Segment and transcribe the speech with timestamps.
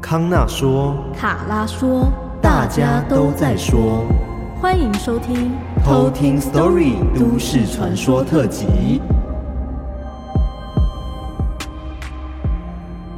[0.00, 2.06] 康纳说，卡拉说，
[2.40, 4.06] 大家都在说，
[4.60, 5.52] 欢迎收听
[5.84, 9.02] 偷听 Story 都市传说特辑。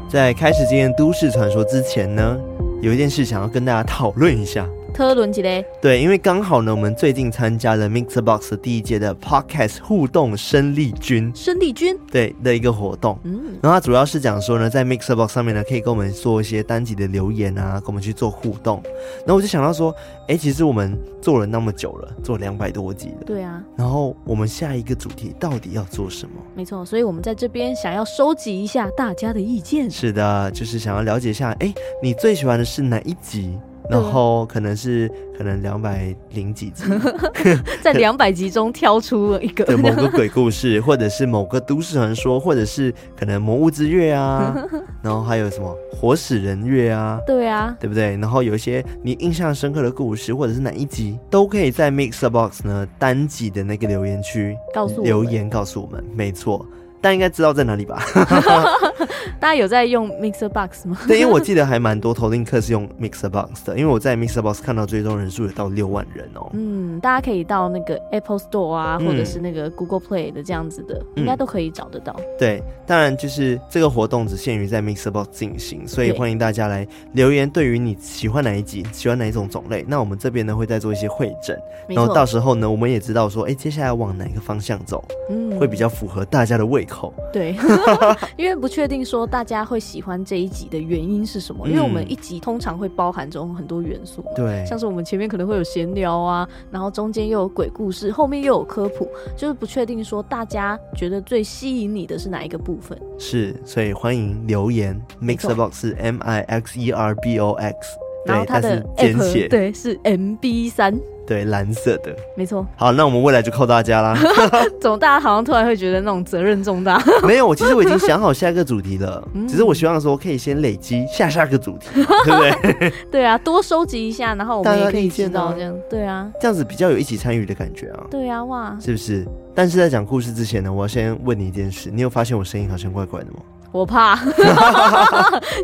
[0.08, 2.36] 在开始今天都市传说之前呢，
[2.80, 4.66] 有一件事想要跟大家讨论一下。
[4.92, 13.18] 特伦吉嘞，对，因为刚好呢，我们最近参加了 MixerBox 第一届的 Podcast 互动生力军，生力军对的一个活动。
[13.24, 18.82] 嗯，然后它主要是讲说呢，在 MixerBox 上面呢，可以跟我们做一些单集的留言啊，跟我们去做互动。
[19.20, 19.94] 然后我就想到说，
[20.28, 23.62] 哎，其实我们做了那么久了，做两百多集了，对啊。
[23.76, 26.34] 然后我们下一个主题到底要做什么？
[26.54, 29.90] 没错，所以我们在这边想要收集一下大家的意见。
[29.90, 31.72] 是的，就是想要了解一下，哎，
[32.02, 33.58] 你最喜欢的是哪一集？
[33.90, 36.84] 然后可能是可能两百零几集，
[37.82, 39.64] 在两百集中挑出了一个。
[39.64, 44.54] 对某个鬼故事，或者是某个都市传说，或者是可能魔物之月啊，
[45.02, 48.16] 然后还有什么活死人月啊，对啊，对不对？
[48.16, 56.64] 然后有一些你印象深刻的故事，或者是哪一集，都可以在 MixerBox 呢单集的那个留言区告诉留言告诉我们，没错。
[57.00, 58.02] 大家应该知道在哪里吧？
[59.40, 60.98] 大家有在用 Mixer Box 吗？
[61.08, 66.50] 对，因为我记得还蛮多头听客是用 Mixer Box 的，因为我在 Mixer Box 看到追踪人数有到六万人哦。
[66.52, 72.14] 嗯，大家可以到那个 Apple Store 啊，嗯、或者是那个 Google Play 的这样子的，嗯、应该都可以找得到。
[72.38, 87.14] 对，当然就是这个活动只限于在 Mixer Box 进行，所以欢迎大家来留言，对于你喜欢哪一集，喜欢哪一种种类，那我们这边呢会再做一些会诊，然后到时候呢我们也知道说，哎，接下来要往哪个方向走，嗯，会比较符合大家的胃口。
[87.32, 87.56] 对，
[88.36, 103.00] 因为不确定说大家会喜欢这一集的原因是什么，因为我们一集通常会包含中很多元素，对，像是我们前面可能会有闲聊啊，然后中间又有鬼故事，后面又有科普，就是不确定说大家觉得最吸引你的是哪一个部分。
[103.18, 107.76] 是，所以欢迎留言，Mixerbox 是 M I X E R B O X，
[108.26, 110.98] 然后它的简写对是 M B 三。
[111.26, 112.66] 对，蓝色的，没错。
[112.76, 114.18] 好，那我们未来就靠大家啦。
[114.80, 117.00] 怎么大家好像突然会觉得那种责任重大？
[117.22, 122.92] 没有，我其实我已经想好下一个主题了， 嗯、只是我希望说可以先累积下下个主题，对不对？
[123.12, 125.72] 对啊，多收集一下，然后我们也可以知道这样。
[125.88, 128.06] 对啊，这样子比较有一起参与的感觉啊。
[128.10, 129.24] 对啊，哇，是不是？
[129.54, 133.38] 但是在讲故事之前呢，我要先问你一件事，你有发现我声音好像怪怪的吗？
[133.70, 134.18] 我怕，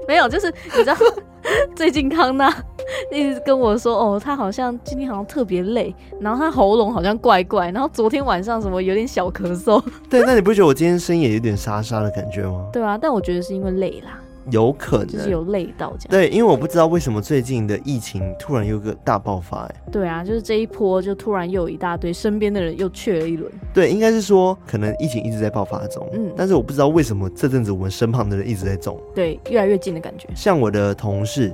[0.06, 0.46] 没有，就是
[0.76, 0.94] 你知道，
[1.74, 2.52] 最近康纳
[3.12, 9.82] 一直跟我说，哦，他好像今天好像特别累，然后他喉咙好像怪怪，然后昨天晚上什么有点小咳嗽。
[10.10, 12.66] 对，那你不觉得我今天声音也有点沙沙的感觉吗？
[12.72, 14.18] 对啊，但我觉得是因为累啦。
[14.50, 15.08] 有可能。
[15.08, 30.28] 就是有累到这样，对，因为我不知道为什么最近的疫情突然有个大爆发，哎，对啊，就是这一波就突然又有一大堆身边的人又去了一轮，对，应该是说可能疫情一直在爆发中，嗯，但是我不知道为什么这阵子我们身旁的人一直在中，对，越来越近的感觉。
[30.34, 31.48] 像我的同事，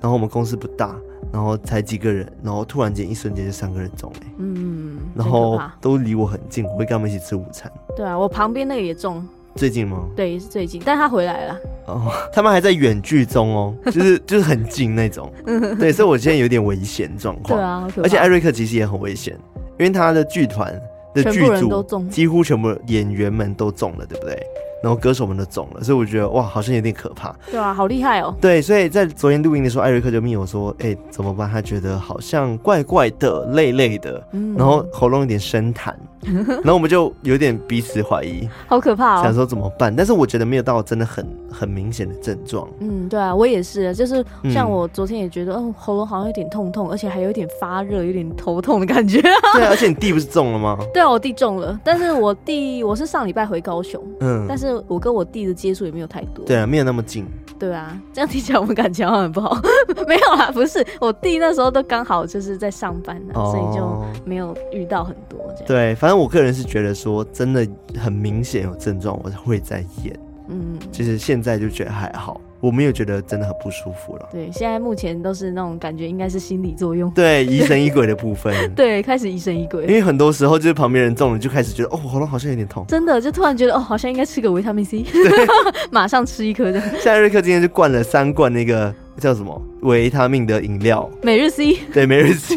[0.00, 0.94] 然后我们公司不大，
[1.32, 7.70] 然后才几个人，然后突然间一瞬间就三个人中，哎，嗯，然后都离我很近，我会跟他们一起吃午餐。
[7.96, 9.26] 对啊，我旁边那个也中。
[9.58, 10.08] 最近吗？
[10.14, 11.58] 对，是最近，但他回来了。
[11.86, 15.32] 哦，他们还在远距中哦， 就是就是很近那种。
[15.78, 17.58] 对，所以我现在有点危险状况。
[17.58, 19.36] 对啊，而且艾瑞克其实也很危险，
[19.78, 20.72] 因为他的剧团
[21.12, 24.40] 的剧组几乎全部演员们都中了，对不对？
[24.82, 27.34] 然后歌手们都中了，所以我觉得哇，好像有点可怕。
[27.50, 28.34] 对啊，好厉害哦。
[28.40, 31.48] 对，所以在昨天录音的时候，艾瑞克就密我说：“哎、欸，怎么办？
[31.50, 35.92] 他觉得好像怪怪的、累累的，嗯、然后喉咙有点生痰。
[36.48, 39.22] ”然后我们就有点彼此怀疑，好可怕哦！
[39.22, 39.94] 想说怎么办？
[39.94, 42.68] 但是我觉得没有到真的很很明显的症状。
[42.80, 49.22] 嗯，对啊，我也是，就是像我昨天也觉得，嗯、哦，喉咙好像有点痛痛，而且还有点发热，有点头痛的感觉。
[49.22, 50.76] 对啊，而且你弟不是中了吗？
[50.92, 56.44] 对啊，我弟中了，但是我弟我是上礼拜回高雄，嗯，但是我跟我弟的接触也没有太多。
[56.44, 57.26] 对啊，没有那么近。
[57.58, 59.60] 对啊，这样听起来我们感情好像很不好。
[60.06, 65.64] 没有啦，不是，我弟那时候都刚好就是在上班呢，哦、所以就没有遇到很多这样。
[65.66, 67.66] 对，反正我个人是觉得说，真的
[67.98, 70.18] 很明显有症状，我会在演。
[70.48, 72.40] 嗯，其实现在就觉得还好。
[72.60, 74.28] 我没有觉得真的很不舒服了。
[74.32, 77.10] 对，现在目前都是那种感觉，应该是心理作用。
[77.12, 78.52] 对，疑神疑鬼的部分。
[78.74, 79.82] 对，开始疑神疑鬼。
[79.84, 82.84] 因为很多时候就是旁边人中了，就开始觉得哦，喉咙好像有点痛。
[82.88, 85.46] 真的，就突然觉得哦，好像应该吃个维他命 C，对
[85.90, 86.88] 马上吃一颗这样。
[87.00, 91.78] 像瑞克今天就灌了三罐那个叫什么维他命的饮料，每日 C。
[91.92, 92.56] 对，每日 C。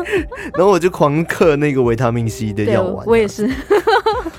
[0.56, 3.06] 然后我就狂嗑那个维他命 C 的药丸。
[3.06, 3.50] 我也是。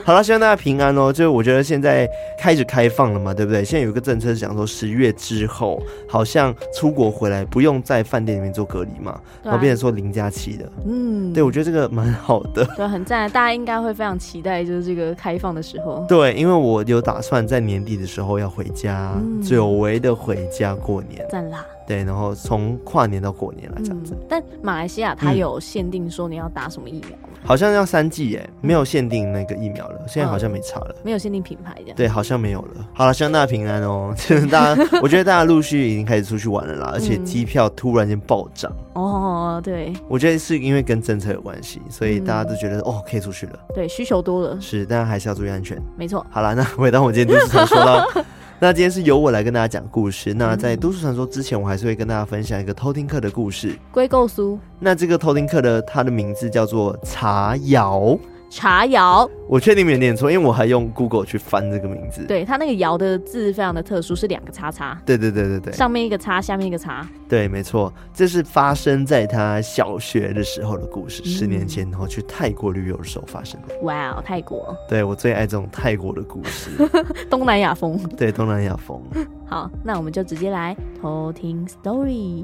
[0.05, 1.11] 好了，希望大家平安哦。
[1.11, 2.07] 就我觉得现在
[2.37, 3.65] 开始开放了嘛，对不对？
[3.65, 10.71] 现在有一个政策是讲说十月之后，好像出国回来不用在饭店里面做隔离嘛，啊、然后变成说零假期的。
[10.85, 13.27] 嗯，对，我觉得这个蛮好的，对，很赞。
[13.31, 16.05] 大家应该会非常期待，就是这个开放的时候。
[16.07, 21.25] 对，因为我有打算在年底的时候要回家，嗯、久违的回家过年。
[21.31, 21.65] 赞啦！
[21.87, 24.13] 对，然后从跨年到过年来这样子。
[24.13, 27.34] 嗯、但马来西亚它有限定说你要打什么疫苗吗？
[27.45, 30.01] 好像要三剂耶，没有限定那个疫苗了。
[30.07, 31.93] 现在好像没差了，嗯、没有限定品牌的。
[31.93, 32.87] 对，好像没有了。
[32.93, 34.13] 好了，希望大家平安哦。
[34.17, 38.71] 就是大家，我觉得大家陆续已经开始出去玩了啦，而且机票突然间暴涨。
[38.93, 39.93] 哦，对。
[40.07, 43.59] 我觉得是因为跟政策有关系，所以大家都觉得、嗯、哦可以出去了。
[43.73, 44.59] 对，需求多了。
[44.59, 45.79] 是，但还是要注意安全。
[45.95, 46.25] 没错。
[46.29, 48.25] 好了，那回到我今天都市传说了。
[48.57, 50.33] 那今天是由我来跟大家讲故事。
[50.33, 53.77] 那在都市传说之前，我还是会跟大家分享一个偷听客的故事。
[53.91, 54.57] 龟构书。
[54.79, 58.17] 那这个偷听客的，他的名字叫做茶瑶。
[58.55, 62.23] 茶窑，我确定没有念错，因为我还用 Google 去翻这个名字。
[62.25, 64.97] 对，它那个窑的字非常的特殊，是两个叉叉。
[65.05, 67.05] 对对对对对，上面一个叉，下面一个叉。
[67.27, 73.75] 对，没错，这是发生在他小学的时候的故事，十、嗯、年前然后去泰国旅游的时候发生的。
[73.81, 74.73] 哇哦，泰国！
[74.87, 76.69] 对，我最爱这种泰国的故事，
[77.29, 78.01] 东南亚风。
[78.15, 79.03] 对，东南亚风。
[79.45, 82.41] 好，那我们就直接来偷听 story。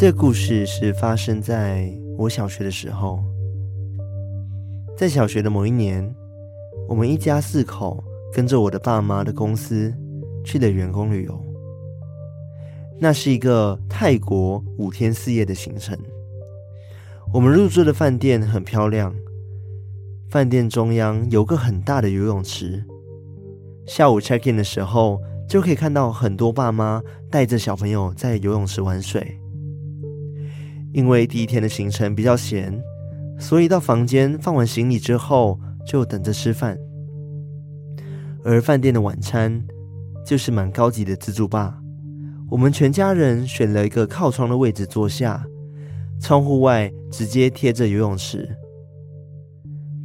[0.00, 3.22] 这个故事是发生在我小学的时候，
[4.96, 6.10] 在小学的某一年，
[6.88, 8.02] 我们一家四口
[8.32, 9.92] 跟着我的爸妈的公司
[10.42, 11.38] 去了员工旅游。
[12.98, 15.94] 那是一个泰国五天四夜的行程。
[17.30, 19.14] 我们入住的饭店很漂亮，
[20.30, 22.82] 饭店中央有个很大的游泳池。
[23.86, 29.38] 下午 check in 的时候，就可以看到很多爸妈带着小朋友在游泳池玩水。
[30.92, 32.82] 因为第一天的行程比较闲，
[33.38, 36.78] 所以到房间放完行李之后就等着吃饭。
[38.42, 39.62] 而饭店的晚餐
[40.24, 41.78] 就是蛮高级的自助吧。
[42.50, 45.46] 我们全家人选了一个靠窗的位置坐下，
[46.20, 48.56] 窗户外直接贴着游泳池。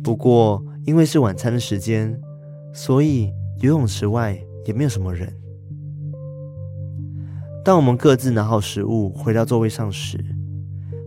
[0.04, 2.20] 不过因为是晚餐的时间，
[2.74, 5.34] 所以游泳池外也没有什么人。
[7.64, 10.24] 当我们各自拿好食物回到座位上时，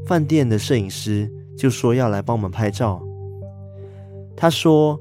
[0.09, 2.99] 饭店的摄影师就说要来帮我们拍照。
[4.35, 4.99] 他说，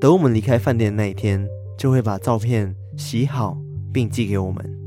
[0.00, 1.46] 等我们离开饭店那一天，
[1.76, 3.54] 就会把照片洗好
[3.92, 4.78] 并寄给我们。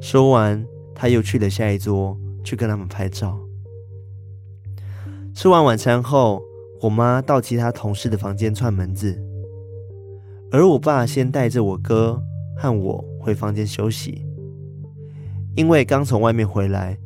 [0.00, 0.64] 说完，
[0.94, 3.36] 他又去了下一桌去跟他们拍照。
[5.34, 6.40] 吃完晚餐后，
[6.80, 9.20] 我妈到其他同事的房间串门子，
[10.52, 12.22] 而我爸先带着我哥
[12.56, 14.24] 和我回房间休息，
[15.56, 16.96] 因为刚从外面回来。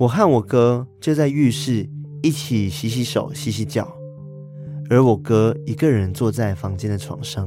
[0.00, 1.86] 我和我哥就在浴室
[2.22, 3.94] 一起洗洗手、洗洗脚，
[4.88, 7.46] 而我哥一个人坐在房间的床上。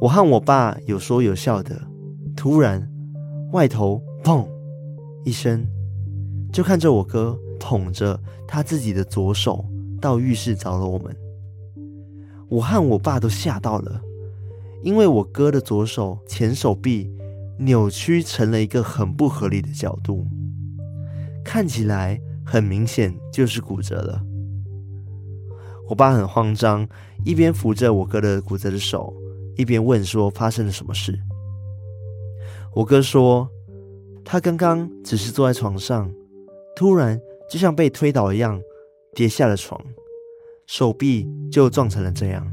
[0.00, 1.80] 我和我爸有说有笑的，
[2.36, 2.90] 突然
[3.52, 4.44] 外头砰
[5.24, 5.64] 一声，
[6.52, 9.64] 就看着我哥捧着他自己的左手
[10.00, 11.16] 到浴室找了我们。
[12.48, 14.02] 我和我爸都吓到了，
[14.82, 17.08] 因为我哥的左手前手臂
[17.60, 20.26] 扭曲成了一个很不合理的角度。
[21.44, 24.22] 看起来很明显就是骨折了。
[25.88, 26.88] 我爸很慌张，
[27.24, 29.12] 一边扶着我哥的骨折的手，
[29.56, 31.18] 一边问说发生了什么事。
[32.74, 33.48] 我哥说，
[34.24, 36.12] 他刚刚只是坐在床上，
[36.76, 38.60] 突然就像被推倒一样
[39.14, 39.80] 跌下了床，
[40.66, 42.46] 手臂就撞成了这样。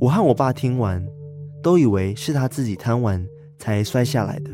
[0.00, 1.06] 我和我爸听完，
[1.62, 3.26] 都以为是他自己贪玩
[3.58, 4.50] 才摔下来的。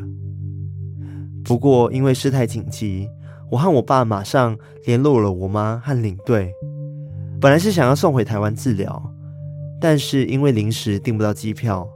[1.52, 3.11] 不过，因为事态紧急，
[3.50, 4.56] 我和我爸马上
[4.87, 6.50] 联络了我妈和领队。
[7.42, 9.12] 本来是想要送回台湾治疗，
[9.78, 11.87] 但是因为临时订不到机票，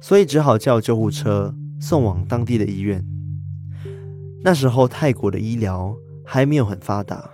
[0.00, 3.04] 所以只好叫救护车送往当地的医院。
[4.44, 7.28] 那时候泰国的医疗还没有很发达，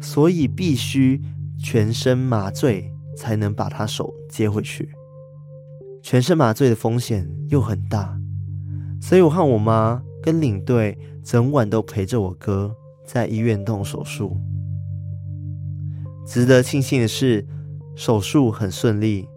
[0.00, 1.20] 所以必须
[1.62, 4.88] 全身麻醉才能把他手接回去。
[6.02, 8.18] 全身麻醉的风险又很大，
[9.02, 10.02] 所以我和我妈。
[10.26, 14.36] 跟领队整晚都陪着我哥在医院动手术。
[16.26, 17.46] 值得庆幸的是，
[17.94, 19.28] 手术很顺利。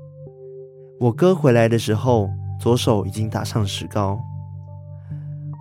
[1.00, 2.28] 我哥回来的时候
[2.60, 4.20] 左手已经打上石膏。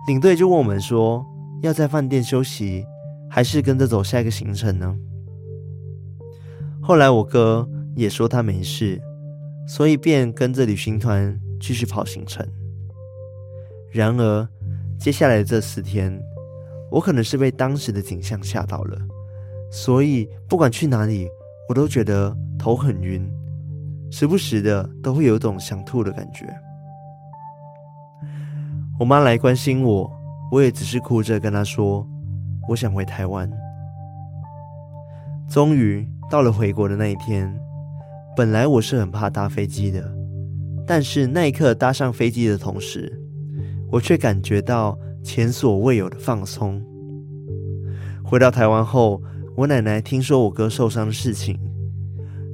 [0.07, 1.23] 领队就问我们说
[1.61, 2.83] ：“要在饭店休息，
[3.29, 4.97] 还是跟着走下一个行程呢？”
[6.81, 8.99] 后来我哥也说他没事，
[9.67, 12.43] 所以便跟着旅行团继续跑行程。
[13.91, 14.49] 然而，
[14.99, 16.21] 接下来的这四天，
[16.91, 18.97] 我可能是被当时的景象吓到了，
[19.71, 21.25] 所以不管去哪里，
[21.69, 23.25] 我都觉得头很晕，
[24.11, 26.45] 时不时的都会有一种想吐的感觉。
[28.99, 30.11] 我妈来关心我，
[30.51, 32.05] 我也只是哭着跟她说
[32.67, 33.49] ：“我想回台湾。”
[35.49, 37.57] 终于到了回国的那一天，
[38.35, 40.13] 本来我是很怕搭飞机的，
[40.85, 43.17] 但是那一刻搭上飞机的同时，
[43.91, 46.83] 我却感觉到前所未有的放松。
[48.23, 49.21] 回到台湾后，
[49.55, 51.57] 我奶奶听说我哥受伤的事情，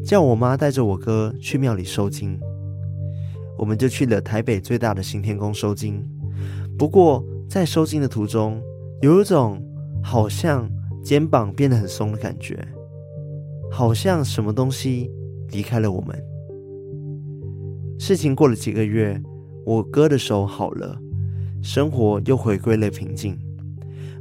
[0.03, 2.39] 叫我妈带着我哥去庙里收惊。
[3.57, 6.03] 我们就去了台北最大的行天宫收惊。
[6.77, 8.61] 不过，在收惊的途中，
[9.01, 9.61] 有一种
[10.03, 10.69] 好像
[11.03, 12.57] 肩膀变得很松的感觉，
[13.71, 15.11] 好像什么东西
[15.51, 16.17] 离开了我们。
[17.97, 19.21] 事情过了几个月，
[19.65, 20.97] 我哥的手好了，
[21.65, 23.35] 生活又回归了平静。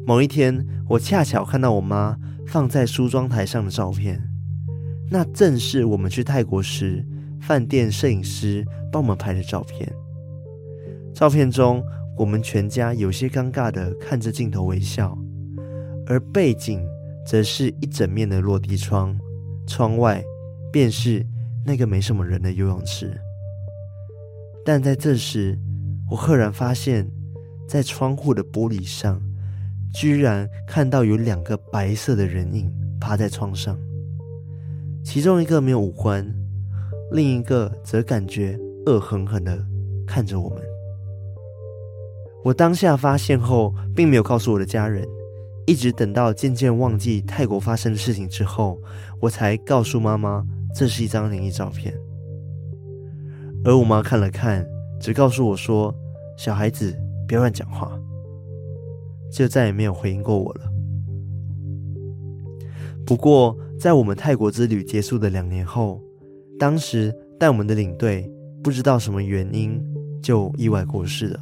[0.07, 4.19] 某一天，我恰巧看到我妈放在梳妆台上的照片，
[5.11, 7.07] 那正是我们去泰国时
[7.43, 9.93] 饭店摄影师帮我们拍的照片。
[11.13, 11.85] 照片中，
[12.17, 15.15] 我们全家有些尴尬的看着镜头微笑，
[16.07, 16.83] 而背景
[17.27, 19.15] 则是一整面的落地窗，
[19.67, 20.25] 窗外
[20.73, 21.23] 便是
[21.67, 23.15] 那个没什么人的游泳池。
[24.65, 25.59] 但在这时，
[26.11, 27.07] 我赫然发现，
[27.75, 29.21] 在窗户的玻璃上，
[29.93, 33.77] 居然看到有两个白色的人影趴在窗上，
[35.03, 36.25] 其中一个没有五官，
[37.11, 39.59] 另一个则感觉恶狠狠的
[40.07, 40.63] 看着我们。
[42.45, 45.05] 我当下发现后，并没有告诉我的家人，
[45.67, 48.81] 一直等到渐渐忘记泰国发生的事情之后，
[49.21, 51.93] 我才告诉妈妈这是一张灵异照片。
[53.65, 54.65] 而我妈看了看，
[55.01, 55.93] 只告诉我说
[56.39, 56.97] ：“小孩子
[57.35, 57.99] 别乱讲话。”
[59.33, 60.71] 就再也没有回应过我了。
[63.05, 66.01] 不过，在我们泰国之旅结束的两年后，
[66.57, 68.31] 当时带我们的领队
[68.63, 69.83] 不知道什么原因
[70.23, 71.41] 就意外过世了。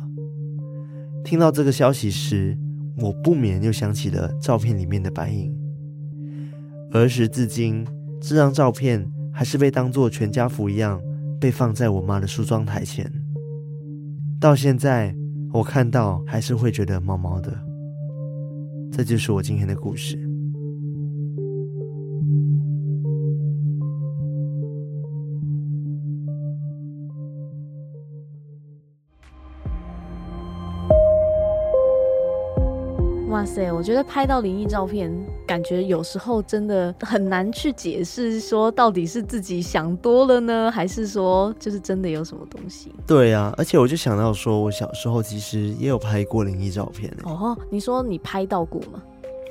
[1.22, 2.56] 听到这个消息时，
[2.98, 5.54] 我不免又想起了照片里面的白影。
[6.92, 7.86] 儿时至今，
[8.22, 10.98] 这张照片还是被当作全家福一样
[11.38, 13.12] 被放在我妈的梳妆台前。
[14.40, 15.14] 到现在，
[15.52, 17.52] 我看到还是会觉得毛毛的。
[18.90, 20.31] 这就是我今天的故事。
[33.52, 35.14] 塞，我觉得拍到灵异照片，
[35.46, 42.94] 感觉有时候真的很难去解释，说到底是自己想多了呢，还是说就是真的有什么东西？
[43.06, 47.14] 对呀、啊，而且我就想到说，我小时候其实也有拍过灵异照片。
[47.24, 49.02] 哦，你说你拍到过吗？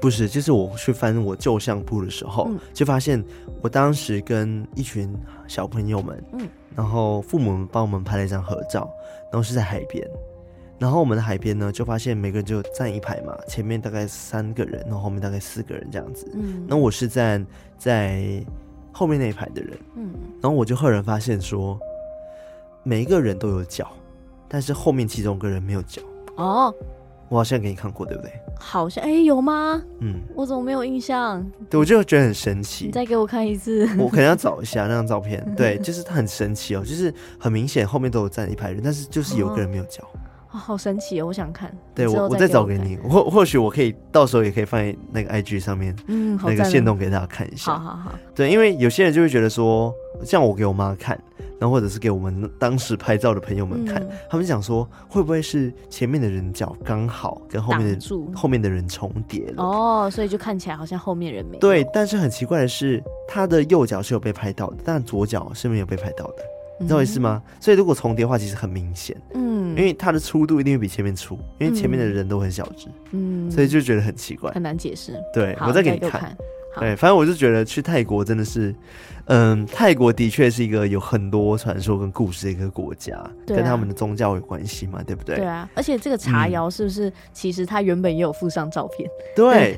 [0.02, 3.24] 不是，就是我去翻我旧相簿的时候，嗯、就发现
[3.62, 5.16] 我当时跟一群
[5.48, 8.90] 小朋友们，嗯，然后父母们帮我们拍了一张合照，
[9.32, 10.04] 然后是在海边。
[10.82, 16.28] 然后我们的海边呢，就发现每个人就站一排嘛，前面大概三个人，然后后面大概四个人这样子。
[16.34, 17.46] 嗯，那我是站
[17.78, 18.44] 在
[18.92, 19.78] 后面那一排的人。
[19.96, 20.10] 嗯，
[20.42, 21.80] 然后我就赫然发现说，
[22.82, 23.92] 每一个人都有脚，
[24.48, 26.02] 但是后面其中一个人没有脚。
[26.38, 26.74] 哦，
[27.30, 28.32] 我好像给你看过，对不对？
[28.58, 29.80] 好像，哎，有吗？
[30.00, 31.48] 嗯，我怎么没有印象？
[31.70, 32.86] 对，我就觉得很神奇。
[32.86, 35.48] 你再给我看一次，我可能要找一下那张照片。
[35.56, 40.02] 对，就是它很神奇哦，就是很明显后面都有站一排人，但是就是有个人没有脚。
[40.02, 40.18] 哦
[40.54, 41.28] 哦、好神奇哦！
[41.28, 47.72] 我想看，对我我再找给你，或或许我可以到时候也可以放在那个 IG 上面，嗯，那个线动给大家看一下。
[47.72, 49.94] 好好好，对，因为有些人就会觉得说，
[50.26, 51.18] 像我给我妈看，
[51.58, 59.64] 然后或者是给我们当时拍照的朋友们看，嗯、他们想说会不会是前面的人脚刚好跟后面的住后面的人重叠了？
[59.64, 61.58] 哦，所以就看起来好像后面人没。
[61.60, 66.44] 对，但是很奇怪的是，他的右脚是有被拍到的，但左脚是没有被拍到的。
[66.82, 67.42] 你知道意思吗？
[67.46, 69.16] 嗯、所以如果重叠的话，其实很明显。
[69.34, 72.88] 嗯，因为它的粗度一定会比前面粗，因为前面的人都很小只。
[73.12, 75.14] 嗯，所以就觉得很奇怪，很难解释。
[75.34, 76.36] 对，我再给你看。
[76.80, 78.74] 对，反正我就觉得去泰国真的是，
[79.26, 85.36] 嗯，泰国的确是一个有很多传说跟故事的一个国家，啊、跟他们的宗教有关系嘛，对不对？
[85.36, 89.10] 对啊，而且这个茶窑是不是其实它原本也有附上照片？
[89.36, 89.78] 对，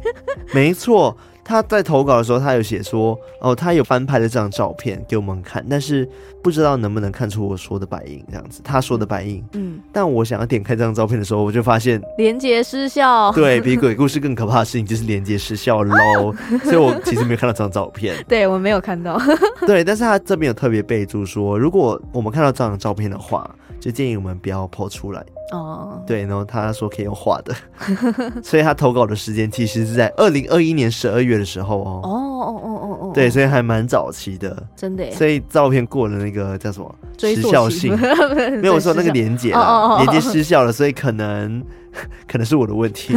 [0.54, 1.18] 没错。
[1.44, 6.08] 他在投稿的时候，他有写说，哦，他有翻拍的这张照片给我们看，但是
[6.42, 16.34] 不知道能不能看出我说的白印这样子，他说的白印，嗯，但我想要点开这张照片的时候，我就发现连接失效，对，比鬼故事更可怕的事情就是连接失效喽，
[16.64, 19.20] 所以我其实没有看到这张照片， 对，我没有看到，
[19.68, 23.50] 对，但是他这边有特别备注说，如果我们看到这张照片的话，
[23.84, 25.22] 就建议我们不要 po 出来。
[25.52, 27.54] 哦，对，然后他说可以用画的，
[28.42, 32.02] 所以他投稿的时间其实是在二零二一年十二月的时候哦。
[32.02, 35.12] 哦哦哦哦哦，对，所以还蛮早期的，真的。
[35.12, 37.94] 所以照片过了那个叫什么时效性，
[38.62, 41.62] 没有说那个连接了，连接失效了，所以可能。
[42.28, 43.14] 可能是我的问题，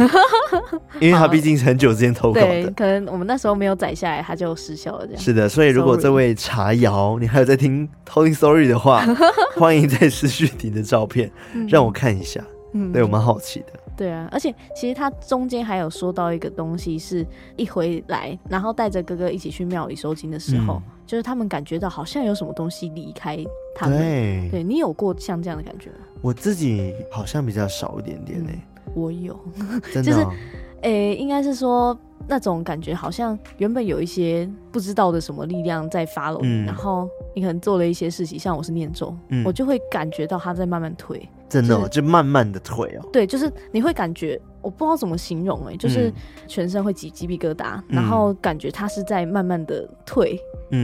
[0.99, 5.05] 因为他毕竟是很久之前投稿的，可能我们那时候没有载下来，他就失效了。
[5.05, 9.03] 这样是的，所以如果这位茶瑶，你还有在听 Telling Story 的话，
[9.57, 11.31] 欢迎再私讯你的照片，
[11.67, 12.43] 让我看一下。
[12.73, 13.67] 嗯，对我蛮好奇的。
[13.95, 23.43] 对啊，而且其实他中间还有说到一个东西，是一回来，然后带着哥哥一起去庙里收金的时候，嗯、就是他们感觉到好像有什么东西离开
[23.73, 23.97] 他们。
[23.97, 26.05] 对，对你有过像这样的感觉吗？
[26.21, 28.49] 我自己好像比较少一点点呢。
[28.95, 29.37] 我有，
[29.93, 30.19] 真的、哦，就是，
[30.81, 31.97] 诶、欸，应该是说
[32.27, 41.27] 那种感觉，好像原本有一些不知道的什么力量在 follow 你，嗯、然后你可能做了一些事情，像我是念咒，嗯、我就会感觉到他在慢慢推。
[41.49, 43.09] 真的、哦，就是、就慢慢的推哦。
[43.13, 46.11] 对，就是你会感觉，我不知道怎么形容哎、欸，就是
[46.45, 50.37] 全身会起鸡皮疙瘩，嗯、然后感觉他是在慢慢的退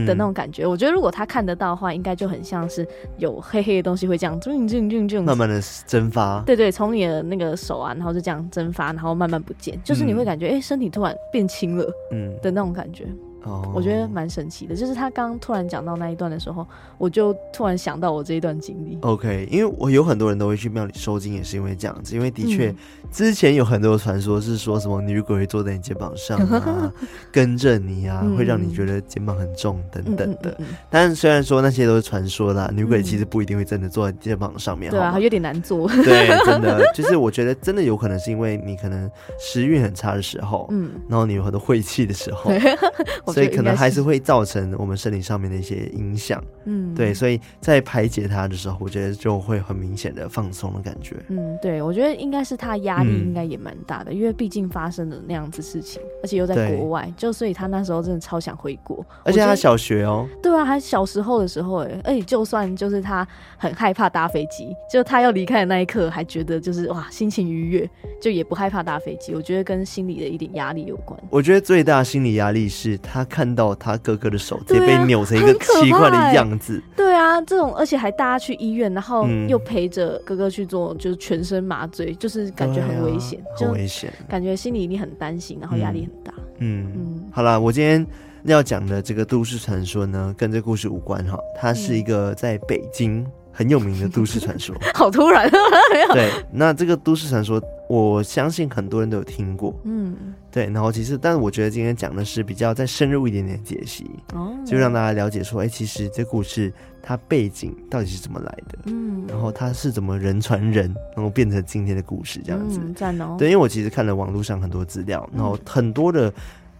[0.06, 0.64] 的那种感觉。
[0.64, 2.88] 嗯、我觉得如果他看得到的话，应该就很像是
[3.18, 6.42] 有黑黑的东西会这样，就就就就慢慢的蒸发。
[6.46, 13.06] 对对，从你的那个手啊，然后就这样蒸发，然后慢慢不见，就是你会感觉哎、嗯欸，身体突然变轻了，嗯的那种感觉。
[13.44, 16.66] 哦，我觉得蛮神奇的，就是他刚突然讲到那一段的时候，
[16.98, 18.98] 我就突然想到我这一段经历。
[19.02, 22.76] OK，因为我有很多人都会去庙里收经，也是因为这样子，因为的确、嗯、
[23.10, 26.92] 之前有很多传说是说什么女鬼会坐在你肩膀上啊，
[27.30, 30.56] 跟着你啊，会让你觉得肩膀很重等等的。
[30.88, 34.90] 但虽然说那些都是传说啦，女鬼其实不一定会真的坐在肩膀上面。
[34.90, 35.86] 对啊，有点难做。
[35.88, 42.50] 对，真的 就是我觉得真的有可能是因为你可能时运很差的时候，嗯，然后你有很多晦气的时候。
[43.34, 51.16] 所以可能还是会造成我们生理上面的一些影响，嗯，对，所以在排解它的时候，我觉得就会很明显的放松的感觉。
[51.28, 59.04] 嗯，对，我觉得应该是他压力应该也蛮大的，嗯、因为毕竟发生了那样子事情，而且又在国外，就所以他那时候真的超想回国。
[59.24, 67.88] 而且他小学哦，对啊，还小时候的时候，哎，而且就算就是他很害怕搭飞机，就他要离开的那一刻，还觉得就是哇，心情愉悦，
[68.20, 69.34] 就也不害怕搭飞机。
[69.34, 71.18] 我觉得跟心理的一点压力有关。
[71.30, 73.74] 我觉得最大心理压力是他看到。
[73.76, 76.82] 他哥哥的手直接被扭成一个奇怪的样子。
[76.96, 86.32] 对啊，这种而且还带他去医院，然后又陪着哥哥去做，就是全身麻醉，就是感觉很危险，啊、很危险，感觉心里一定很担心，然后压力很大。
[86.58, 88.06] 嗯嗯，嗯好啦，我今天
[88.44, 94.74] 要讲的这个都市传说呢，跟这故事无关哈，它是一个在北京很有名的都市传说。
[94.94, 95.48] 好突然。
[96.12, 97.62] 对， 那这个都市传说。
[97.86, 100.16] 我相信很多人都有听过，嗯，
[100.50, 116.32] 对，然后其实，但是我觉得今天讲的是比较再深入一点点解析，哦，就让大家了解说，哎，其实这故事它背景到底是怎么来的，嗯，然后它是怎么人传人，然后变成今天的故事这样子，嗯，赞哦，对，因为我其实看了网络上很多资料，然后很多的。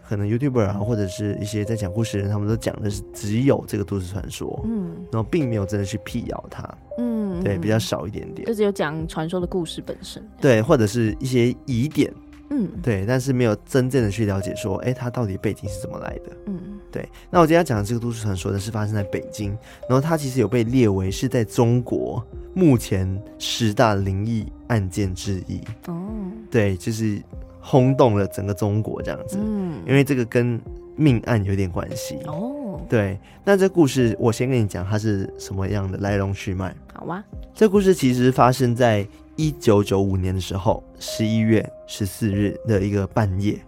[0.08, 6.62] 可能 YouTuber 啊，或者是一些在讲故事的人，他们都讲的是只有这个都市传说，嗯，然后并没有真的去辟谣它，
[6.98, 12.12] 嗯，对，比较少一点点，就只有讲传说的故事本身，对，或者是一些疑点，
[12.50, 16.58] 嗯，对，但是没有真正的去了解说，哎，它到底背景是怎么来的，嗯，
[16.92, 17.08] 对。
[17.30, 19.50] 那我今天要讲的这个都市传说呢，是发生在北京，
[19.88, 26.08] 然后它其实有被列为是在中国目前十大灵异案件之一，哦，
[26.50, 27.22] 对，就是。
[27.66, 30.60] 轰动了整个中国这样子，嗯，因为这个跟
[30.96, 32.78] 命案有点关系哦。
[32.90, 36.74] 对，那这故事我先跟你讲，它是什么样的来龙去脉？
[36.92, 37.24] 好啊，
[37.54, 43.58] 这故事其实发生在一九九五年的时候，十一月十四日的一个半夜。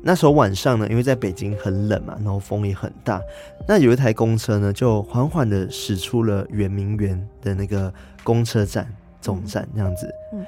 [0.00, 3.20] 那时候晚上呢，因为在北京很冷嘛，然后风也很大，
[3.66, 8.86] 那有一台公车呢，就缓缓的驶出了圆明园的那个公车站
[9.20, 10.46] 总站这样子，嗯。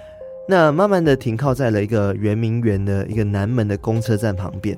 [0.49, 4.77] 那慢慢的停靠在了一个圆明园的一个南门的公车站旁边，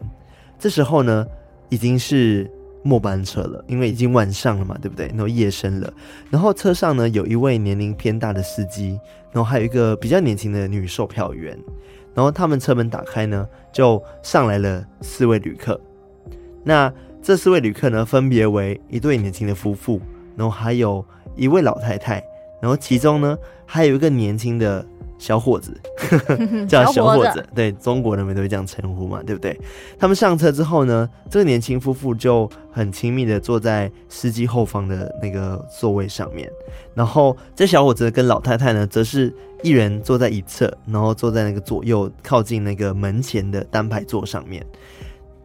[0.59, 1.27] 这时候呢，
[1.71, 2.49] 已经是
[2.83, 5.07] 末班车了，因为已经晚上了嘛，对不对？
[5.09, 5.93] 然后夜深了，
[6.31, 9.01] 然后车上呢，有一位年龄偏大的司机，
[9.33, 11.59] 然后还有一个比较年轻的女售票员，
[12.15, 15.81] 然后他们车门打开呢，就上来了四位旅客。
[16.63, 19.99] 那这四位旅客呢，分别为一对年轻的夫妇，
[20.37, 21.03] 然后还有
[21.37, 22.23] 一位老太太，
[22.61, 24.85] 然后其中呢，还有一个年轻的。
[25.19, 25.73] 小伙子，
[26.69, 29.59] 叫小伙子，对，中国人们都会这样称呼嘛，对不对？
[29.99, 36.51] 他们上车之后呢，这个年轻夫妇就很亲密的坐在司机后方的那个座位上面，
[36.95, 44.65] 然后这小伙子跟老太太呢，则是一人坐在一侧，然后坐在那个左右靠近那个门前的单排座上面。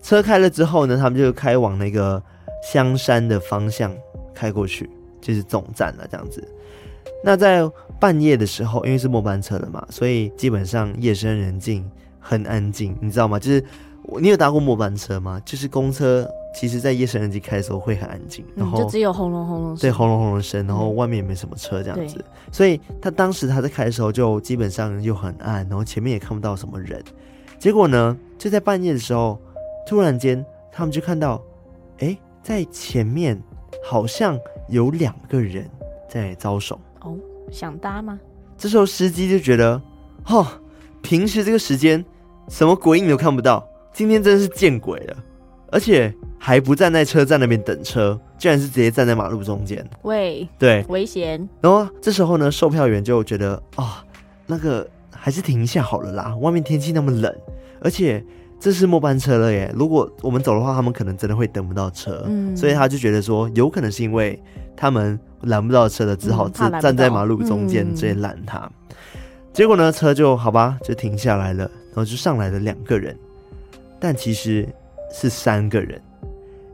[0.01, 2.21] 车开了之后呢，他们就开往那个
[2.63, 3.93] 香山的方向
[4.33, 4.89] 开过去，
[5.21, 6.45] 就是总站了，这样子。
[7.21, 11.85] 那在半夜的时候，因为是末班车了嘛，所以基本上夜深人静，
[12.19, 13.37] 很安静，你知道吗？
[13.37, 13.63] 就是
[14.19, 15.41] 你有搭过末班车吗？
[15.45, 22.23] 就是公车，其实在夜深人静开的时候会很安静，然后、嗯、就只有轰隆轰隆，对，轰隆轰隆声，然后外面也没什么车这样子。
[22.51, 27.03] 所以他当时他在开的时候，就基本上又很暗，然后前面也看不到什么人。
[27.59, 29.37] 结果呢，就在半夜的时候，
[29.85, 31.39] 突然间他们就看到，
[31.99, 33.39] 哎，在前面
[33.83, 35.69] 好像有两个人
[36.07, 36.79] 在招手。
[37.49, 38.19] 哦，想搭吗？
[38.57, 39.81] 这时候司机就觉得，
[40.27, 40.45] 哦，
[41.01, 42.03] 平时这个时间
[42.47, 45.17] 什么鬼影都看不到，今天真的是见鬼了，
[45.71, 49.85] 而且还不站在车站那边等车，竟然是直接站在马路中间。
[50.03, 51.47] 喂，对，危险。
[51.61, 53.87] 然后这时候呢，售票员就觉得，哦，
[54.45, 57.33] 那个还是停一下好了啦，外面天气那么冷，
[57.81, 58.23] 而且
[58.59, 62.25] 这是末班车了耶，如果我们走的话，他们可能真的会等不到车。
[62.27, 64.37] 嗯，所以他就觉得说，有可能是因为
[64.79, 65.19] 他们。
[65.43, 68.59] 拦不到车的，只好站站在马路中间直接拦他。
[68.89, 68.95] 嗯、
[69.53, 73.17] 结果呢，车就好吧，就停下来了，然后就上来了两个人，
[74.01, 74.67] 但其实
[75.13, 75.97] 是三个人，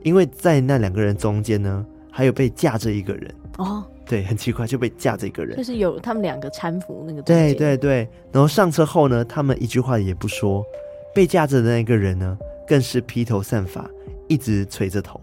[0.01, 3.35] 因为在那两个人中间呢，还有被架着一个人。
[3.59, 7.21] 哦，对，很奇怪，就被架着一个人，就是有他们两个搀扶那个。
[7.21, 10.65] 对对对，然后上车后呢，他们一句话也不说，
[11.13, 12.35] 被架着的那个人呢，
[12.67, 13.87] 更是披头散发，
[14.27, 15.21] 一直垂着头。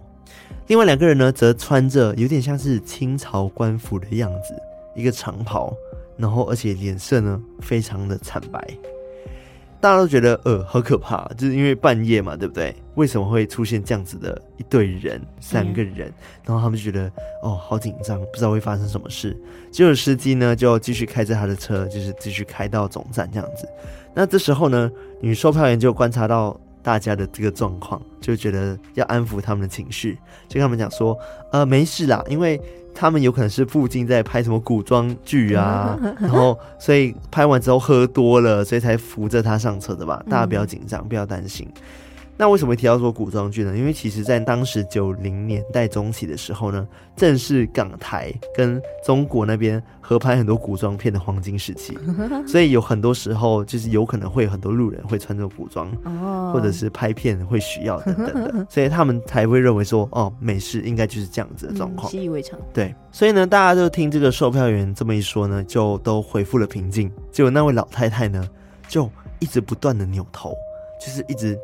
[0.69, 4.55] 另外两个人呢，则穿着有点像是清朝官服的样子，
[4.95, 5.75] 一个长袍，
[6.17, 8.65] 然后而且脸色呢非常的惨白，
[9.81, 12.75] 大家都觉得呃好可怕，就是因为半夜嘛，对不对？
[12.95, 16.09] 为什么会出现这样子的一队人，三个人？
[16.09, 16.15] 嗯、
[16.47, 17.11] 然后他们就觉得
[17.43, 19.37] 哦好紧张，不知道会发生什么事。
[19.71, 23.69] 结果司机呢就继续开着他的车，就是继续开到总站这样子。
[24.15, 26.59] 那这时候呢，女售票员就观察到。
[26.83, 30.19] 大家的这个状况，就觉得要安抚他们的情绪，
[30.49, 31.17] 就跟他们讲说，
[31.53, 32.61] 呃，没事啦，因为
[32.95, 41.67] 他们有可能是附近在拍什么古装剧啊， 然后所以拍完之后喝多了，所以才扶着他上车的吧，大家不要紧张，不要担心。
[42.37, 43.77] 那为什么会提到说古装剧呢？
[43.77, 51.97] 因为其实，在当时九零年代中期的时候呢，正是港台跟中国那边合拍很多古装片的黄金时期，
[52.49, 55.89] 所以有很多时候就是有可能会有很多路人会穿着古装，
[56.53, 62.59] 或者是拍片会需要等等的， 所以他们才会认为说，哦，美式应该就是这样子的状况，习以为常。
[62.73, 67.13] 对，所以呢，大家就听这个售票员这么一说呢，就都恢复了平静。
[67.31, 68.49] 结果那位老太太呢，
[68.89, 70.53] 就一直不断的扭头，
[70.99, 71.57] 就是一直。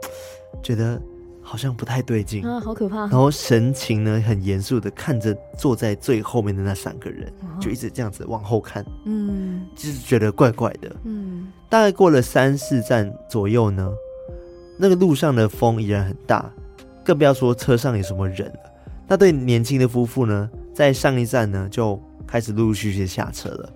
[0.62, 1.00] 觉得
[1.40, 2.98] 好像不太对劲啊，好可怕！
[3.00, 11.48] 然后神情呢很严肃的看着坐在最后面的那三个人，哦、就一直这样子往后看，嗯，就是觉得怪怪的，嗯。
[11.70, 13.90] 大概过了三四站左右呢，
[14.78, 16.50] 那个路上的风依然很大，
[17.04, 18.72] 更不要说车上有什么人了。
[19.06, 23.72] 那对年轻的夫妇呢，在上一站呢就开始陆陆续续下车了。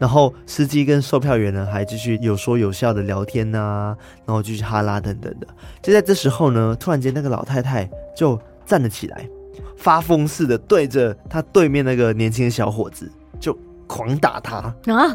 [0.00, 5.46] 然后司机跟售票员呢，还继续有说有笑的聊天呐、啊，然后继续哈拉等等的。
[5.82, 7.86] 就在这时候呢，突然间那个老太太
[8.16, 9.28] 就站了起来，
[9.76, 13.54] 发疯似的对着他对面那个年轻的小伙子就
[13.86, 15.06] 狂打他啊！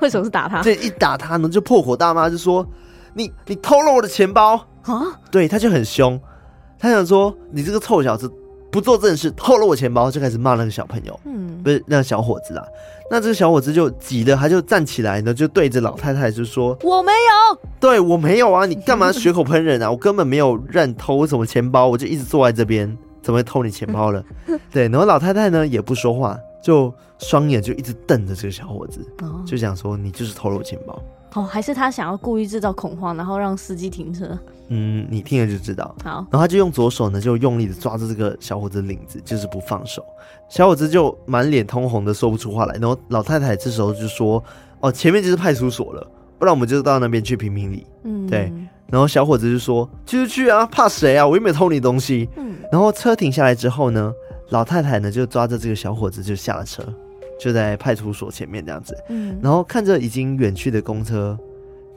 [0.00, 0.62] 为什么是打他？
[0.62, 2.64] 这一打他呢，就破口大骂，就说
[3.14, 5.20] 你你偷了我的钱包啊！
[5.32, 6.20] 对，他就很凶，
[6.78, 8.32] 他想说你这个臭小子。
[8.70, 12.64] 不做正事，偷了我钱包，就开始骂那个小朋友，嗯，不是那个小伙子啦。
[13.10, 19.90] 那这个小伙子就急了，他就站起来呢，就对着老太太就说：“我没有，对我没有啊，你干嘛血口喷人啊？
[19.90, 24.24] 我根本没有让你偷什么钱包，我就一直坐在这边，怎么会偷你钱包了？”
[24.70, 30.96] 对，然后老太太呢也不说话，就双眼就一直瞪着这个小伙子，哦、就想说：“你就是偷了我钱包。”
[31.34, 34.36] 哦，还是他想要故意制造恐慌，然后让司机停车。
[34.68, 35.94] 嗯，你听了就知道。
[36.04, 40.04] 好，然后他就用左手呢，就用力的抓着这个小伙子的领子，就是不放手。
[40.48, 42.74] 小伙子就满脸通红的说不出话来。
[42.74, 44.42] 然后老太太这时候就说
[44.80, 46.06] ：“哦，前面就是派出所了，
[46.38, 48.52] 不然我们就到那边去评评理。”嗯，对。
[48.88, 51.26] 然后小伙子就说：“去去去啊，怕谁啊？
[51.26, 52.56] 我又没有偷你东西。”嗯。
[52.72, 54.12] 然后车停下来之后呢，
[54.48, 56.82] 老太太呢就抓着这个小伙子就下了车。
[57.40, 61.36] 就在派出所前面这样子，嗯，然后看着已经远去的公车，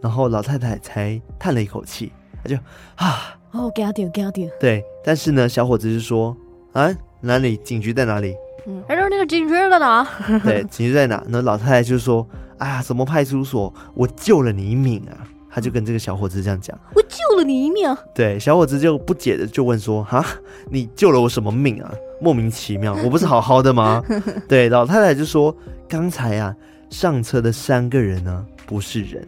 [0.01, 2.56] 然后老太太才叹了一口气，她就
[2.95, 6.36] 啊，哦，给他点，给他点，对，但是呢，小伙子就说
[6.71, 8.34] 啊，哪里警局在哪里？
[8.65, 10.08] 嗯，哎说那个警局在哪？
[10.45, 11.21] 对，警局在哪？
[11.27, 12.25] 那老太太就说
[12.60, 15.27] 哎呀，什么派出所，我救了你一命啊！
[15.51, 17.95] 他就跟这个小伙子这样讲，我救了你一命。
[18.15, 20.25] 对，小伙子就不解的就问说，哈，
[20.71, 21.93] 你救了我什么命啊？
[22.21, 24.04] 莫名其妙，我不是好好的吗？
[24.47, 25.56] 对，老太太就说，
[25.88, 26.56] 刚才啊，
[26.89, 29.28] 上车的三个人呢，不是人，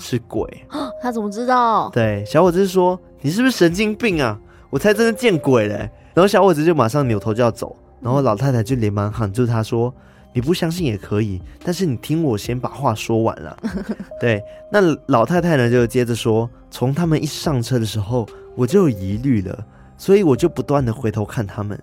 [0.00, 0.48] 是鬼。
[1.00, 1.90] 他怎么知道？
[1.90, 4.38] 对，小伙子说，你是不是神经病啊？
[4.70, 5.88] 我才真的见鬼嘞！
[6.14, 9.94] 然后小伙子就马上扭头就要走，然后老太太就连忙喊住他说
[10.34, 13.56] ：“你不相信也可以，但是你听我先把话说完了。
[14.18, 19.64] ”对，那老太太呢就接着说：“从他们一上车的时候，我就有疑虑了，
[19.96, 21.80] 所以我就不断的回头看他们。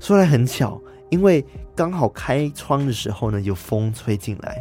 [0.00, 0.80] 说来很巧，
[1.10, 4.58] 因为刚好开窗的时候呢，有风吹进来，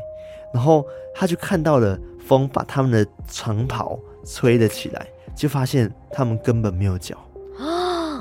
[0.53, 7.17] 然后他就看到了风把他们的长袍吹了起来，就发现他们根本没有脚。”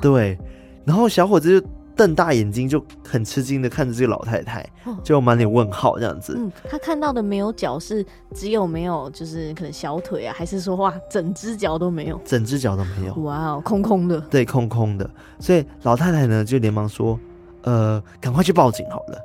[0.01, 0.39] 对，
[0.85, 4.65] 然后小伙子就瞪大眼睛，就很吃惊的看着这个老太太，
[5.03, 6.35] 就满脸问号这样子。
[6.37, 8.05] 嗯，他看到的没有脚是
[8.35, 12.21] 只有没有，就是可能小腿啊，还是说哇，整只脚都没有？
[12.25, 13.15] 整只脚都没有。
[13.23, 14.21] 哇哦，空空的。
[14.23, 15.09] 对，空空的。
[15.41, 17.19] 所以老太太呢就连忙说
[17.65, 19.19] ：“呃，赶快去报警好了。”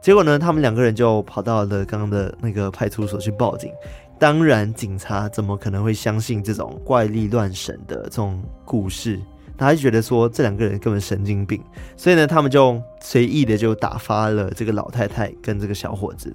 [0.00, 3.70] 结果呢，他们两个人就跑到了刚刚的那个派出所去报警。
[4.18, 9.20] 当然，警察怎么可能会相信这种怪力乱神的这种故事？
[9.58, 11.60] 他就觉得说这两个人根本神经病，
[11.96, 16.32] 所以呢，他们就随意的就打发了这个老太太跟这个小伙子。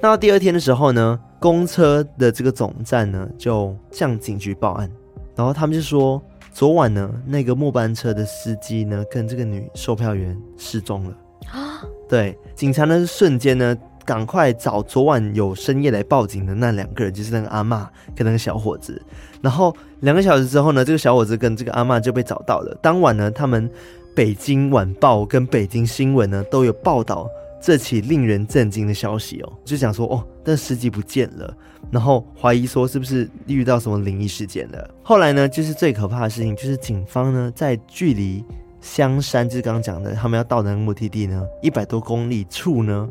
[0.00, 4.90] 那到第二天的时候呢，公车的这个总站呢就向警局报案，
[5.36, 6.20] 然后他们就说
[6.52, 11.16] 昨晚呢那个末班车的司机呢跟这个女售票员失踪了
[11.52, 11.84] 啊。
[12.08, 13.76] 对，警察呢瞬间呢。
[14.06, 19.02] 赶快找昨晚有深夜来报警的那两个人，就是那个阿嬷跟那个小伙子。
[19.42, 22.74] 然后两个小时之后呢，这个小伙子跟这个阿嬷就被找到了。
[22.80, 23.68] 当晚呢，他们
[24.14, 27.28] 北京晚报跟北京新闻呢都有报道
[27.60, 31.52] 这起令人震惊的消息哦，就讲说哦，但司机不见了，
[31.90, 34.88] 然后怀疑说是不是遇到什么灵异事件了。
[35.02, 38.44] 后来呢，就是最可怕的事情，就是警方呢在距离。
[38.78, 43.08] 香山就是刚刚讲的，他们要到的那个目的地呢，一百多公里处呢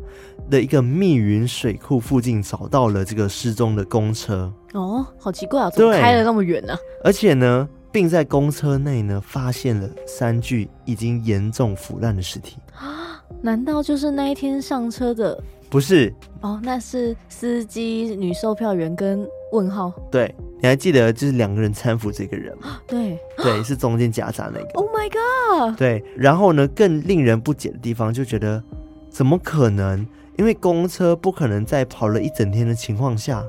[0.49, 4.51] 的一个密云水库附近找到了这个失踪的公车。
[4.73, 6.73] 哦，好奇怪啊，怎么开了那么远呢？
[6.73, 6.79] 啊？
[7.03, 12.57] 而且呢，并在公车内呢发现了三具已经严重腐烂的尸体。
[12.77, 15.41] 啊，难道就是那一天上车的？
[15.69, 16.13] 不是。
[16.41, 19.91] 哦，那是司机、女售票员跟问号。
[20.11, 20.33] 对。
[20.61, 22.79] 你还记得就是两个人搀扶这个人吗？
[22.87, 24.67] 对对，是中间夹杂那个。
[24.73, 25.77] Oh my god！
[25.77, 28.63] 对，然后呢，更令人不解的地方就觉得，
[29.09, 30.07] 怎么可能？
[30.37, 33.43] 因为公车不可能在跑了一整天的情况下，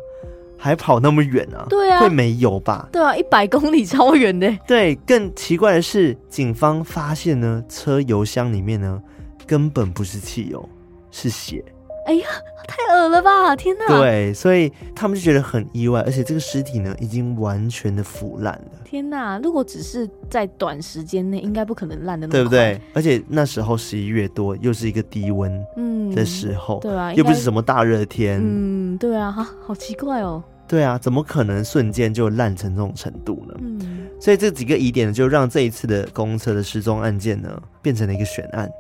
[0.56, 1.66] 还跑那么远啊？
[1.68, 2.88] 对啊，会没油吧？
[2.92, 4.50] 对啊，一百公里超远的。
[4.66, 9.02] 对，更奇怪的是，警方发现呢，车油箱里面呢，
[9.46, 10.68] 根本不是汽油，
[11.10, 11.64] 是血。
[12.06, 12.26] 哎呀，
[12.68, 13.56] 太恶了吧！
[13.56, 13.98] 天哪！
[13.98, 18.70] 对，所以他们就觉得很意外，而且这个尸体呢，已经完全的腐烂了。
[18.84, 19.40] 天哪！
[19.42, 22.80] 如果只是在短时间内，应该不可能烂的那对不对？
[22.94, 30.40] 而且那时候十一月多，又是一个低温嗯的时候，嗯、对啊，又不是什么大热天，嗯，对啊，哈，好奇怪哦。
[30.68, 33.54] 对啊，怎么可能瞬间就烂成这种程度呢？
[33.60, 38.70] 嗯，所以这几个疑点呢，就让这一次的公车的失踪案件呢，变成了一个悬案。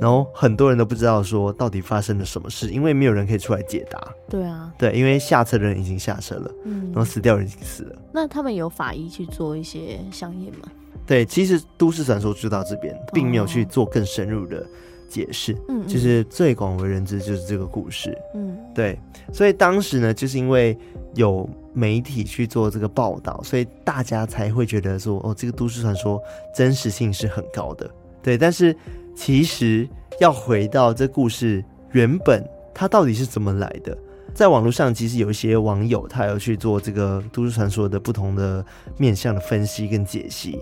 [0.00, 4.12] 然后很多人都不知道说到底发生了什么事，因为没有人可以出来解答。
[4.28, 7.96] 对啊，对，因为下车的人已经下车了，嗯，然后死掉人已经死了。
[8.12, 10.68] 那他们有法医去做一些相验吗？
[11.06, 14.66] 对，其实都市传说就到这边，并没有去做更深入的
[15.08, 15.56] 解释。
[15.68, 18.16] 嗯，就是最广为人知就是这个故事。
[18.34, 18.98] 嗯，对，
[19.32, 20.76] 所以当时呢，就是因为
[21.14, 26.20] 有媒体去做这个报道，所以大家才会觉得说，哦，这个都市传说
[26.54, 27.88] 真实性是很高的。
[28.22, 28.76] 对，但是。
[29.18, 29.86] 其实
[30.20, 33.98] 要回到这故事原本，它到底是怎么来的？
[34.32, 38.64] 在网络上，其实有一些网友他有去做这个都市传说的不同的
[38.96, 40.56] 面向的分析跟解析。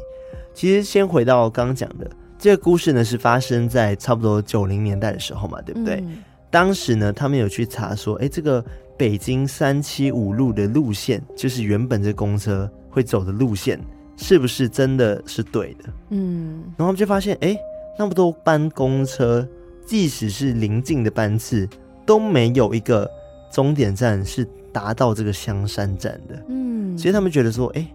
[0.55, 5.97] 其实先回到刚刚讲的这个故事呢，是发生在差不多九零年代的时候嘛，对不对？
[5.97, 6.17] 嗯。
[6.51, 8.65] 当时呢，他们有去查说，哎，这个
[8.97, 13.79] 北京三七五路的路线，就是原本这公车会走的路线，
[14.17, 15.85] 是不是真的是对的？
[16.09, 17.55] 嗯，然后他们就发现，哎。
[17.99, 19.47] 那么多班公车，
[19.87, 21.69] 即使是临近的班次，
[22.05, 23.11] 都没有一个
[23.51, 26.43] 终点站是达到这个香山站的。
[26.49, 27.89] 嗯，所以他们觉得说，哎、欸，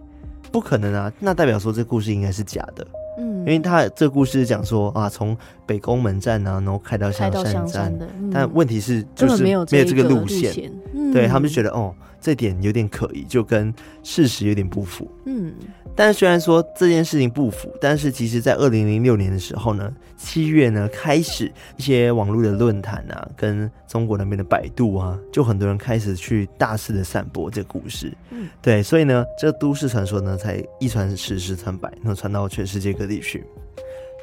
[0.50, 1.12] 不可能啊！
[1.20, 2.86] 那代表说这故事应该是假的。
[3.18, 5.36] 嗯，因为他这个故事讲说啊，从
[5.66, 10.72] 北宫门站啊，然后开到香山站，山的嗯、但问题是就是没有这个路线。
[11.12, 13.72] 嗯，对他们就觉得哦，这点有点可疑，就跟
[14.02, 15.10] 事实有点不符。
[15.26, 15.52] 嗯。
[15.94, 28.10] 但虽然说这件事情不符，但是其实，在二零零六年的时候呢，七月呢开始一些网络的论坛啊，跟中国那边的百度啊，就很多人开始去大肆的散播这个故事。
[28.30, 33.44] 嗯，对，所以呢，这个都市传说呢才一传十，十传百，然后传到全世界各地去。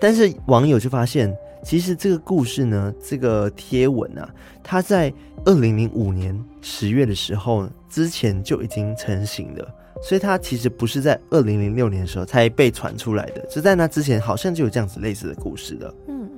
[0.02, 1.32] 但是网友就发现，
[1.63, 4.28] 其实这个故事呢，这个贴文啊，
[4.63, 5.13] 它在
[5.45, 9.75] 二零零五年十月的时候之前就已经成型了。
[10.02, 15.93] 所以它其实不是在二零零六年的时候才被传出来的，是在那之前好像就有这样子类似的故事的。
[16.08, 16.30] 嗯，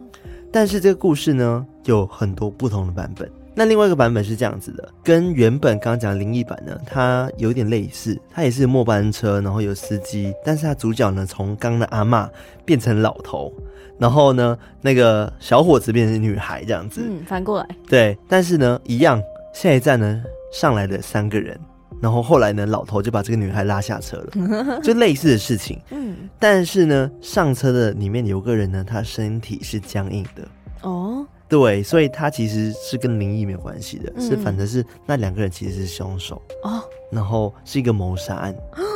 [0.51, 3.29] 但是这个故事呢有很多不同的版本。
[3.53, 12.27] 那另外一个版本是这样子的，跟原本刚刚讲的灵异版呢，它有点类似，它也是末班车，然后有司机，但是它主角呢从刚刚的阿嬷
[12.65, 13.53] 变成老头，
[14.01, 17.01] 然后呢那个小伙子变成女孩这样子。
[17.07, 17.67] 嗯，反过来。
[17.87, 19.21] 对，但是呢一样，
[19.53, 21.55] 下一站呢上来了三个人。
[22.01, 25.79] 然后后来呢，老头就把这个女孩拉下车了， 就类似的事情。
[25.91, 30.41] 嗯，但是呢，上车的里面有个人呢，他身体是僵硬的。
[30.81, 36.41] 哦，对，所以他其实是跟灵异没有关系的，嗯、是反正是那两个人其实是凶手。
[36.63, 38.55] 哦，然后是一个谋杀案。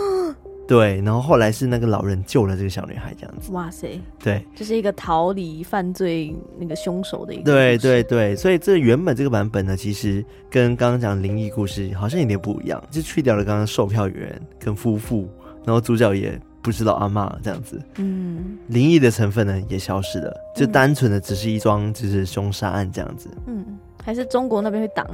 [0.67, 3.51] 对，然后后来是那个老人救了这个小女孩，这样子。
[3.51, 7.43] 哇塞，对，这是一个逃离犯罪那个凶手的一个。
[7.43, 15.29] 对对对，所以这原本这个版本呢，其实跟刚刚讲灵异故事好像有点不一样，就去掉了刚刚售票员跟夫妇，
[15.63, 17.79] 然后主角也不知道阿妈这样子。
[17.97, 23.29] 嗯，灵异的成分呢也消失了，就单纯的只是一桩就是凶杀案这样子。
[23.45, 23.63] 嗯，
[24.03, 25.05] 还是中国那边会挡，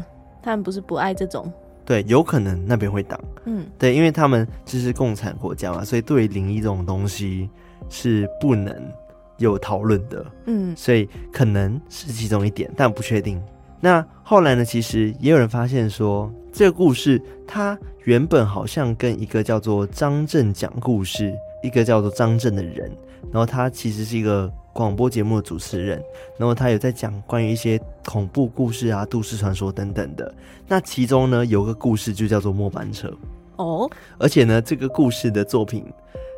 [0.42, 1.52] 他们不是不爱这种。
[1.86, 7.50] 对，有可能那边会挡，嗯，对，因为他们就是共产国家嘛，所以对灵异这种东西
[7.90, 8.74] 是不能
[9.38, 13.42] 有讨论的，嗯，所以可能是其中一点，但不确定。
[13.80, 22.92] 那后来呢，其实也有人发现说，这个故事它原本好像跟一个叫做张震讲故事，一个叫做张震的人，
[23.32, 24.52] 然后他其实是一个。
[24.74, 26.02] 广播节目的主持人，
[26.38, 30.34] 然后他有在讲关于一些恐怖故事啊、都市传说等等的。
[30.68, 33.12] 那其中呢，有个故事就叫做末班车
[33.58, 35.86] 哦，而且呢，这个故事的作品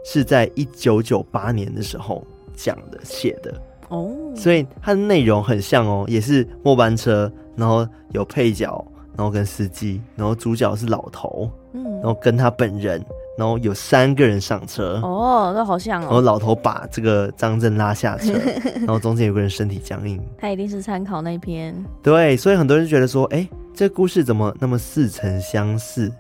[0.03, 3.53] 是在一九九八年的时候讲的、写的
[3.89, 8.83] 哦，所以它的内容很像哦，也是末班车，然后有配角，
[9.15, 13.03] 然后跟司机，然后主角是老头，嗯，然后跟他本人。
[13.37, 16.05] 然后有三个人上车哦，那好像哦。
[16.05, 18.33] 然后老头把这个张震拉下车，
[18.79, 20.21] 然后中间有个人身体僵硬。
[20.37, 21.75] 他一定是参考那篇。
[22.01, 26.11] 对，所以很多人觉得说，哎，这故事怎么那么似曾相识，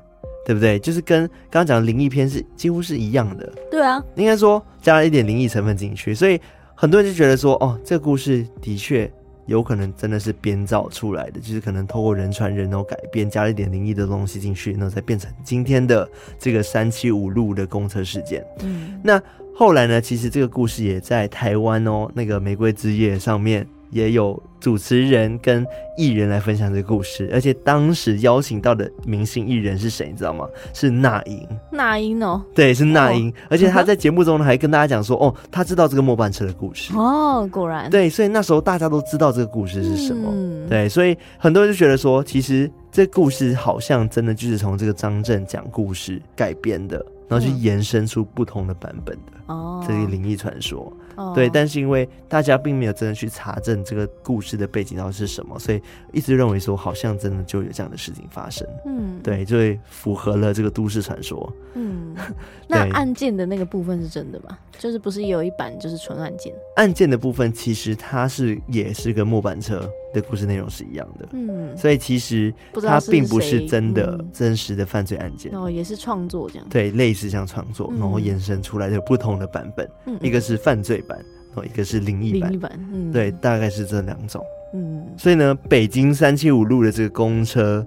[0.45, 0.79] 对不对？
[0.79, 3.51] 就是跟刚刚讲的灵异片是几乎是一样的。
[3.69, 6.39] 对啊，应该说加了一点灵异成分进去，所以
[6.75, 9.11] 很多人就觉得说，哦，这个故事的确。
[9.45, 18.45] 有可能真的是编造出来的，就是可能透过人传人，然后改编，加了一点灵异的东西进去，然后再变成今天的这个三七五路的公车事件。
[18.61, 19.21] 嗯，那
[19.55, 20.01] 后来呢？
[20.01, 23.67] 其实这个故事也在台湾哦，那个玫瑰之夜上面。
[23.93, 25.65] 也有主持人跟
[25.97, 30.47] 艺人来分享这个故事，而且当时邀请到的明星艺人是谁，你知道吗？
[30.73, 31.47] 是那英。
[31.71, 33.29] 那英哦，对，是那英。
[33.29, 36.93] 哦、而且他在节目中呢，还跟大家讲说，哦，他知道这个末班车的故事。
[36.95, 37.89] 哦，果然。
[37.89, 40.29] 对，所以那时候大家都知道这个故事是什么。
[40.33, 47.05] 嗯、对，所以很多人就觉得说，其实这故事好像真的就是从这个张震讲故事改编的。
[47.27, 55.81] 然后去延伸出不同的版本的哦，这些灵异传说，哦、对，但是因为大家并没有真的去查证这个故事的背景到底是什么，所以
[56.11, 62.15] 一直认为说好像真的就有这样的事情发生，嗯，对，就会符合了这个都市传说，嗯，
[62.67, 64.57] 那案件的那个部分是真的吗？
[64.77, 66.53] 就是不是有一版就是纯案件？
[66.75, 81.17] 案件的部分其实它是也是个末班车的故事内容是一样的，嗯，所以其实它并不是真的真实的犯罪案件，哦，也是创作这样，对，类似像创作，然后延伸出来的不同的版本，嗯，一个是犯罪版，
[81.49, 87.85] 然后一个是灵异版，灵异版，嗯，对，大概是这两种，嗯，所以呢，北京三七五路的这个公车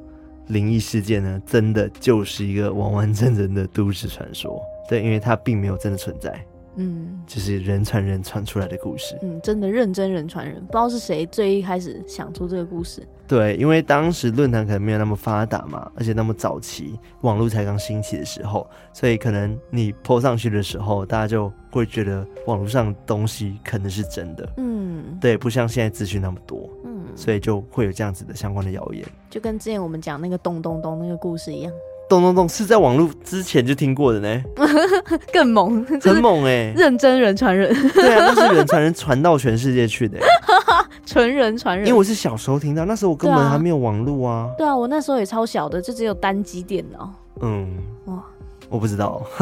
[0.48, 6.44] 灵异事件呢，真的就是一个完完整整的都市传说，对，因为它并没有真的存在。
[6.76, 9.18] 嗯，就是人传人传出来的故事。
[9.22, 13.06] 嗯，真的认真人传人，不知道是谁最一开始想出这个故事。
[13.26, 24.48] 对，因为当时论坛可能没有那么发达嘛，而且那么早期，网络才刚兴起的时候，所以可能你 po 上去的时候，大家就会觉得网络上东西可能是真的。
[24.58, 26.70] 嗯，对，不像现在资讯那么多。
[26.84, 31.72] 嗯，所以就会有这样子的相关的谣言，就跟之前我们讲那个咚咚咚那个故事一样。
[32.08, 34.42] 咚咚咚是在网络之前就听过的呢，
[35.32, 40.24] 更猛，很猛哎、欸，认真人传人，对啊，那是人传人传到全世界去的、欸，
[41.04, 41.86] 纯人传人。
[41.86, 44.48] 因为我是小时候听到，那时候我根本还没有网络啊。
[44.56, 47.12] 对啊，我那时候也超小的，就只有单机电脑。
[47.40, 47.68] 嗯，
[48.04, 48.22] 哇，
[48.68, 49.20] 我不知道。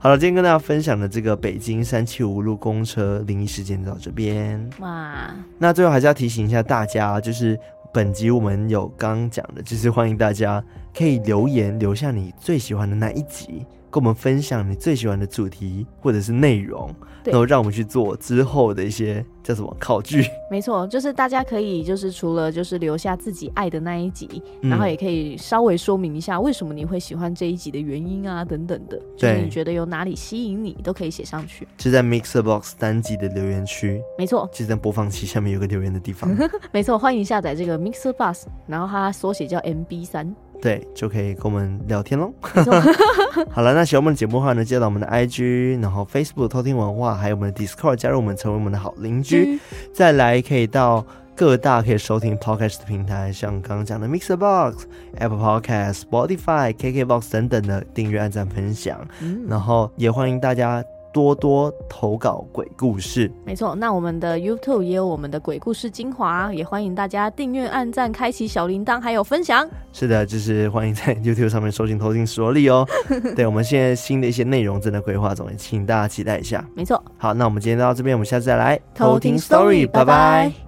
[0.00, 4.68] 好了，今天跟大家分享的这个北京三七五路公车灵异事件到这边。
[4.80, 7.58] 哇，那最后还是要提醒一下大家，就是。
[7.92, 10.62] 本集我们有刚讲的，就是欢迎大家
[10.96, 20.24] 可以留言留下你最喜欢的那一集，跟我们分享你最喜欢的主题或者是内容，然后让我们去做之后的一些叫什么考据。
[20.50, 31.66] 没错，就是大家可以就是除了就是留下自己爱的那一集，嗯、然后也可以稍微说明一下为什么你会喜欢这一集的原因啊等等的，就是你觉得有哪里吸引你都可以写上去。
[31.76, 36.30] 就在 Mixer Box 单集的留言区，没错，就在播放器下面有个留言的地方。
[36.72, 40.34] 没错，欢迎下载这个 Mixer Box，然后它缩写叫 MB 三。
[40.60, 42.32] 对，就可以跟我们聊天喽。
[43.50, 49.54] 好了，那喜欢我们的节目的话呢，记得到我们的 IG，然后 Facebook 偷听文化，还有我们的 Discord 加入我们，成为我们的好邻居。
[49.54, 49.60] 嗯、
[49.94, 51.06] 再来可以到
[51.36, 54.86] 各大可以收听 Podcast 的平台，像刚刚讲的 Mixer Box、
[55.18, 58.98] Apple Podcast、Spotify、KKBox 等等的订阅、按赞、分享。
[59.20, 60.82] 嗯、然后也欢迎大家。
[61.12, 63.74] 多多投稿鬼故事，没错。
[63.74, 69.68] 那我们的 YouTube 也有我们的鬼故事精华，也欢迎大家订阅、按赞、开启小铃铛，还有分享。
[69.92, 72.86] 是的，就是欢迎在 YouTube 上面收听、偷听所里哦。
[73.34, 76.64] 对，我们现在新的一些内容正在规划中，也请大家期待一下。
[76.74, 77.02] 没错。
[77.16, 79.88] 好，那我们今天到这边，我们下次再来偷听 Story。
[79.88, 80.67] 拜拜。